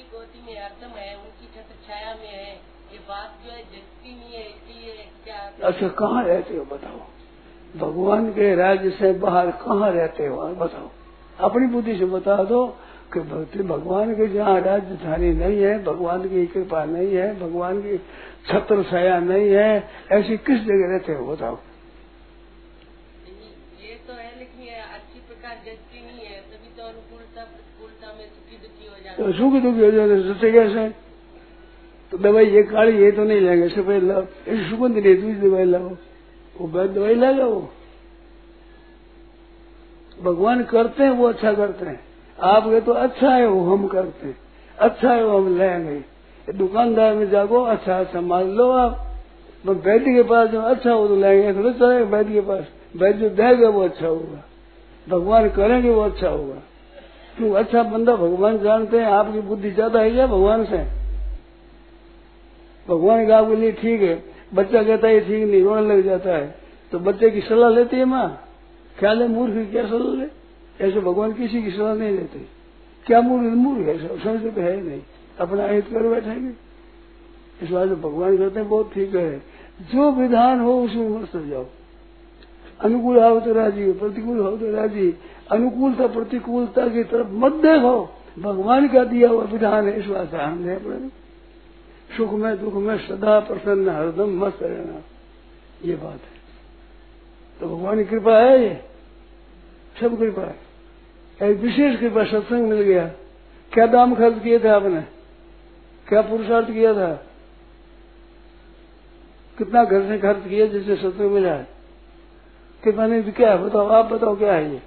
[0.00, 2.52] अच्छी कोटि में अर्दम है, उनकी छत्र छाया में है।
[2.92, 7.00] ये बात जो है जगती नहीं है इसलिए क्या अच्छा कहाँ रहते हो बताओ?
[7.76, 10.48] भगवान के राज्य से बाहर कहाँ रहते हो?
[10.54, 10.90] बताओ।
[11.40, 12.66] अपनी बुद्धि से बता दो
[13.12, 17.98] कि भक्ति, भगवान के जहाँ राजधानी नहीं है, भगवान की कृपा नहीं है, भगवान की
[18.48, 19.72] छत्र छाया नहीं है,
[20.12, 21.58] ऐसी किस जगह रहते हो बताओ
[23.80, 26.70] ये तो है लेकिन ये अच्छी प्रकार जगती नहीं है तभी
[29.18, 30.88] तो सुखी दुखी हो जाते सच्चे कैसे?
[32.10, 35.64] तो दवाई ये काली ये तो नहीं लेंगे सफ़ेद लाओ। ऐसी सुगंध नहीं दूसरी दवाई
[35.64, 35.88] लाओ।
[36.60, 37.72] वो बैद दवाई लाएगा वो
[40.22, 42.00] भगवान करते हैं, वो अच्छा करते हैं।
[42.40, 44.36] आप ये तो अच्छा है, वो हम करते हैं।
[44.78, 46.04] अच्छा है, वो हम लेंगे।
[46.52, 49.06] दुकानदार में जागो अच्छा अच्छा माल लो आप।
[49.66, 52.64] तो वैद्य के पास जो अच्छा हो तो लेंगे थोड़ा चलेगा वैद्य के पास।
[52.96, 54.44] वैद्य जो देगा, वो अच्छा होगा।
[55.08, 56.62] भगवान करेंगे, वो अच्छा होगा।
[57.36, 60.78] क्यों अच्छा बंदा भगवान जानते हैं, आपकी बुद्धि ज़्यादा है क्या भगवान से?
[62.86, 64.22] भगवान का आपके लिए ठीक है।
[64.54, 66.54] बच्चा कहता है ठीक नहीं, रोने लग जाता है।
[66.92, 68.28] तो बच्चे की सलाह लेती है माँ।
[68.96, 70.26] ख्याल है मूर्ख क्या सलाह ले?
[70.86, 72.38] ऐसे भगवान किसी की सलाह नहीं लेते।
[73.06, 75.00] क्या मूर्ख मूर्ख है समझ तो है नहीं।
[75.40, 76.52] अपना हित कर बैठेंगे।
[77.62, 79.38] इस बात भगवान कहते हैं, बहुत ठीक है।
[79.92, 81.64] जो विधान हो उसमें मस्त जाओ।
[82.80, 85.14] अनुकूल हो तो राज़ी, प्रतिकूल हो तो राज़ी।
[85.50, 91.10] अनुकूलता प्रतिकूलता की तरफ़ मत देखो। भगवान का दिया हुआ विधान है, इस बात देना
[92.16, 95.02] सुख में दुख में सदा प्रसन्न, हरदम मस्त रहना।
[95.84, 96.40] ये बात है।
[97.60, 98.80] तो भगवान की कृपा है ये।
[100.00, 100.56] सब कृपा है।
[101.50, 103.06] एक विशेष कृपा सत्संग मिल गया।
[103.72, 105.00] क्या दाम खर्च किए थे आपने?
[106.08, 107.26] क्या पुरुषार्थ किया था?
[109.58, 111.79] कितना घर से खर्च किया जिससे सत्संग मिला है?
[112.84, 113.58] कृपा नहीं क्या है?
[113.58, 114.82] बताओ, आप बताओ क्या है ये?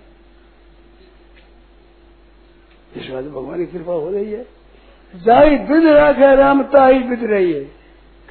[2.95, 4.47] इस बात भगवान की कृपा हो रही है।
[5.15, 7.63] जाई विद राखे रामता ही विद रही है।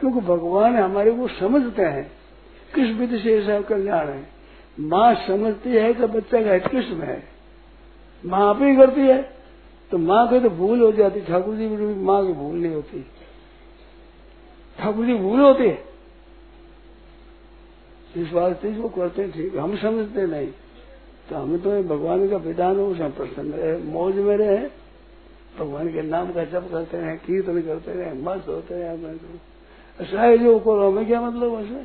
[0.00, 2.10] क्योंकि भगवान हमारे को समझते हैं,
[2.74, 4.26] किस विधि से ऐसा कल्याण है।
[4.80, 7.22] माँ समझती है कि बच्चा का हित किसमें है।
[8.26, 9.22] माँ आप ही करती है
[9.90, 13.06] तो माँ की तो भूल हो जाती। ठाकुर जी की माँ की भूल नहीं होती।
[14.78, 15.91] ठाकुर जी भूल होती है।
[18.16, 20.48] इस वास्ते इसको करते ठीक, हम समझते नहीं।
[21.28, 24.58] तो हमें तो भगवान का विधान हो उसमें प्रसन्न रहे, मौज में रहे।
[25.58, 28.92] भगवान के नाम का जप करते हैं कीर्तन करते रहे मस्त होते हैं
[29.98, 31.84] ऐसा है जो करो, हमें क्या मतलब वैसे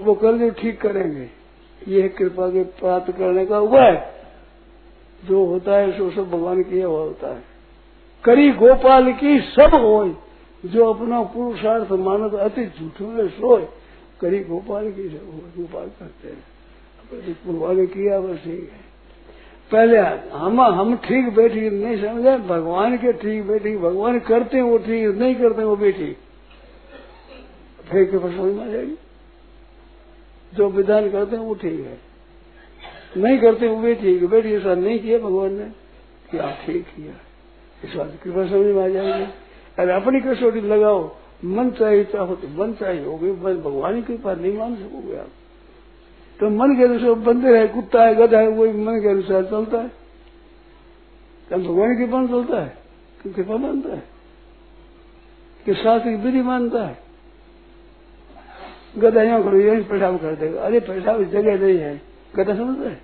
[0.00, 1.28] वो कर जो ठीक करेंगे।
[1.82, 3.94] ये कृपा के प्राप्त करने का उपाय।
[5.22, 7.42] जो होता है, सो सब भगवान किया हुआ होता है।
[8.24, 10.04] करी गोपाल की सब हो
[10.64, 13.66] जो अपना पुरुषार्थ मानो तो अति झूठों में सोए।
[14.24, 15.08] करी गोपाल की
[15.56, 16.42] गोपाल करते हैं।
[17.46, 18.84] भगवान ने किया, बस ठीक है।
[19.72, 19.98] पहले
[20.36, 25.16] हम हम ठीक बैठी नहीं समझे, भगवान के ठीक बैठी, भगवान करते हैं, वो ठीक,
[25.16, 26.18] नहीं करते वो भी ठीक।
[27.90, 28.96] फिर के समझ में आ जाएगी?
[30.54, 31.98] जो विधान करते हैं, वो ठीक है।
[33.16, 35.64] नहीं करते, वो भी ठीक है। बेटी ऐसा नहीं किया भगवान ने
[36.30, 37.14] क्या ठीक किया।
[37.88, 39.24] इस बात कृपा समझ में आ जाएगी।
[39.78, 44.56] अरे अपनी कसौटी लगाओ। मन चाहिए चाहो तो मन चाहिए होगी भगवान की कृपा नहीं
[44.58, 45.30] मान सकोगे आप।
[46.40, 49.78] तो मन के अनुसार बंदे रहे, कुत्ता है, गधा है, वही मन के अनुसार चलता
[49.78, 49.88] है।
[51.48, 52.76] क्या भगवान की कृपा चलता है,
[53.20, 54.02] कि कृपा मानता है,
[55.66, 57.02] कि शास्त्र की विधि मानता है।
[58.98, 62.00] गधा यहाँ करो यही पेशाब कर देगा। अरे पेशाब जगह नहीं है,
[62.34, 63.02] गधा समझता है।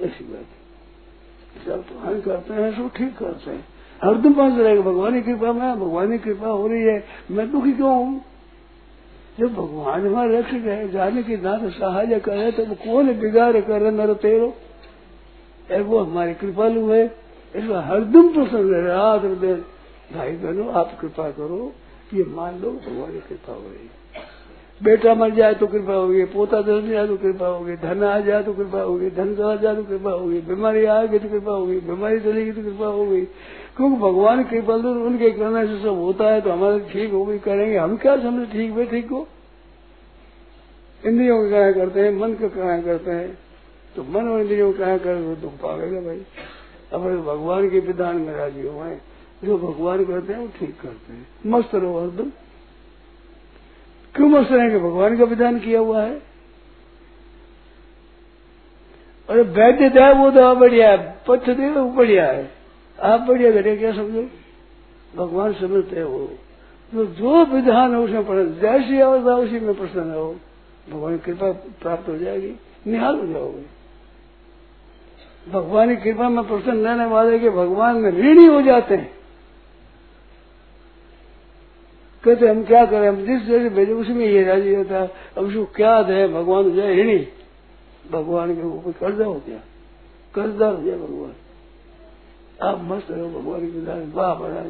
[0.00, 3.64] ऐसी बात जब भगवान करते हैं सो ठीक करते हैं।
[4.04, 7.72] हरदम पास रहेगा। भगवान की कृपा, में, भगवान की कृपा हो रही है। मैं दुखी
[7.72, 8.20] क्यों हूँ?
[9.40, 14.14] जब भगवान हमारे रक्षक है जाने की नाथ सहाय करे तो कौन बिगाड़ करे नर
[14.14, 14.54] तेरो?
[15.82, 17.04] वो हमारी कृपालु है।
[17.56, 19.64] इसमें हरदम प्रसन्न रहे रात दिन।
[20.16, 21.72] भाई बहनों, आप कृपा करो
[22.14, 23.90] ये मान लो भगवान की कृपा हो रही
[24.82, 28.42] बेटा मर जाए तो कृपा होगी, पोता दस जाए तो कृपा होगी, धन आ जाए
[28.42, 32.20] तो कृपा होगी, धन आ जाए तो कृपा होगी, बीमारी आएगी तो कृपा होगी, बीमारी
[32.20, 33.20] चलेगी तो कृपा होगी।
[33.76, 37.76] क्योंकि भगवान कृपा तो उनके करने से सब होता है तो हमारे ठीक होगी, करेंगे।
[37.76, 39.26] हम क्या समझे ठीक वे ठीक हो
[41.02, 43.38] इंद्रियों का क्या करते हैं, मन का क्या करते हैं।
[43.96, 46.20] तो मन और इंद्रियों का क्या कर दुख पाएगा भाई।
[46.92, 48.84] अपने भगवान के विधान में राज़ी हो
[49.44, 52.30] जो भगवान करते हैं, वो ठीक करते हैं। मस्त रहो हरदम।
[54.14, 56.22] क्यों मस्त रहेंगे भगवान का विधान किया हुआ है।
[59.28, 62.50] अरे वैद्य दया वो दवा बढ़िया है। पथ दे वो बढ़िया है।
[63.02, 64.30] आप बढ़िया घटे क्या समझो?
[65.16, 66.30] भगवान समझते हैं वो।
[66.92, 70.36] तो जो विधान है, उसमें प्रसन्न जैसी अवस्था, उसी में प्रसन्न हो
[70.90, 72.54] भगवान की कृपा प्राप्त हो जाएगी,
[72.86, 73.82] निहाल हो जाओगे।
[75.50, 79.21] भगवान की कृपा में प्रसन्न रहने वाले के भगवान में ऋणी हो जाते हैं।
[82.24, 83.08] कहते हम क्या करें?
[83.08, 86.28] हम जिस जगह भेजे उसमें ये राज़ी होता है। अब उसको क्या दे?
[86.28, 87.28] भगवान हो जाए ऋणी
[88.12, 89.58] भगवान के ऊपर कर्जा हो गया।
[90.34, 91.32] कर्जा हो जाए भगवान।
[92.62, 94.60] आप मस्त रहो भगवान की वाह बड़ा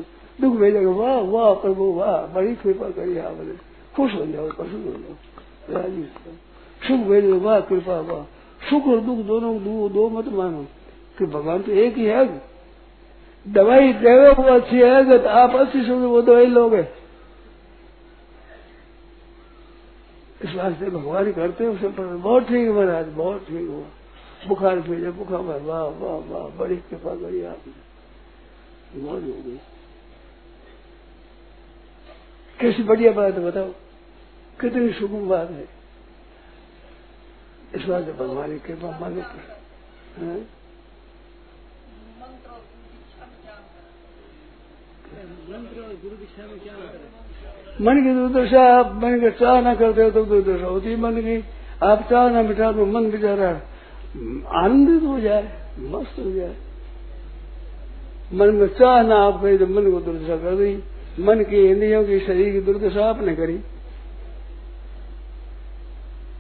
[0.40, 3.54] दुख भेजेगा वाह वाह प्रभु वाह। बड़ी कृपा करिए आपने
[3.96, 6.02] खुश हो जाओ प्रसन्न हो जाओ। राज़ी
[6.88, 8.22] सुख भेजो वाह कृपा वाह।
[8.70, 10.64] सुख और दुख दोनों दो, दो मत मानो।
[11.18, 12.42] कि भगवान तो एक ही है।
[13.48, 17.01] दवाई देवे वो अच्छी है तो आप अच्छी समझो वो दवाई लोगे।
[20.44, 23.84] इस वास्ते भगवान करते उसे बहुत ठीक महाराज, बहुत ठीक हुआ।
[24.48, 29.60] बुखार भेजे बुखार वाह वाह वाह, बड़ी कृपा करी आपने। मौज हो गई।
[32.58, 33.70] कैसी बढ़िया बात है, बताओ।
[34.60, 35.68] कितनी सुगम बात है।
[37.74, 39.22] इस बात भगवान की कृपा माने
[47.80, 51.36] मन की दुर्दशा, आप मन के चाह ना करते हो तो दुर्दशा होती मन की
[51.82, 53.48] आप चाह ना बिठा तो मन बेचारा
[54.56, 55.42] आनंदित हो जाए,
[55.80, 56.54] मस्त हो जाए।
[58.32, 60.72] मन में चाह ना आप कही तो मन को दुर्दशा कर दी।
[61.20, 63.58] मन की इंद्रियों की शरीर की दुर्दशा आपने करी।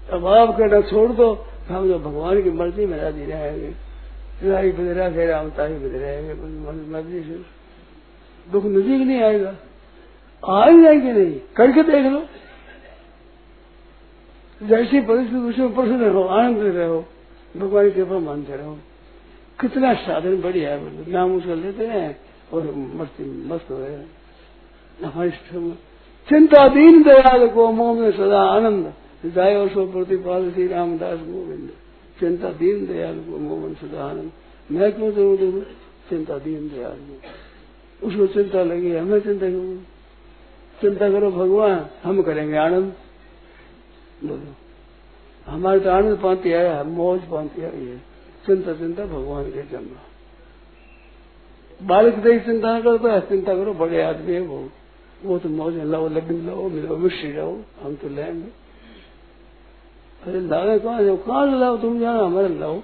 [0.08, 1.32] अब आप कहना छोड़ दो
[1.68, 3.72] हम जो भगवान की मर्ज़ी में राज़ी रहेंगे।
[4.42, 7.36] राही बदरा, फिर हम ताही बद मर्ज़ी से।
[8.46, 9.54] दुख नजीक नहीं आएगा।
[10.44, 11.40] आ ही जाएँगे नहीं?
[11.56, 12.22] करके देख लो।
[14.60, 17.04] जैसी परिस्थिति उसमें प्रसन्न रहो आनंद रहो
[17.56, 18.78] भगवान की कृपा मानते रहो।
[19.60, 22.20] कितना साधन बढ़िया है नाम उसका लेते हैं
[22.52, 23.76] और मस्ती, मस्त हो
[25.06, 25.30] हमारी
[26.28, 28.92] चिंता दीन दयाल को मोह में सदा आनंद।
[29.26, 31.70] जायो सो प्रतिपाल श्री रामदास गोविंद।
[32.20, 34.32] चिंता दीन दयाल को मोहन सदा आनंद।
[34.70, 35.60] मैं क्यों ज़रूर दू?
[36.08, 39.91] चिंता दीन दयाल। को उसको चिंता लगी हमें चिंता क्यों?
[40.82, 42.92] चिंता करो भगवान, हम करेंगे आनंद।
[44.24, 44.54] बोलो।
[45.46, 47.98] हमारे तो आनंद पाती आया है, मौज पाती आई है
[48.46, 49.96] चिंता चिंता भगवान के जन्म।
[51.80, 54.68] बालक देख चिंता न करता है, चिंता करो, बड़े आदमी है वो।
[55.24, 58.50] वो तो मौज है लाओ लड्डू लाओ, मिलो, मिश्री रहो हम तो लेंगे
[60.22, 62.82] अरे लावे कहाँ जाओ कहाँ से लाओ तुम जाना, हमारे लाओ।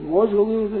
[0.00, 0.80] मौज होगी उसे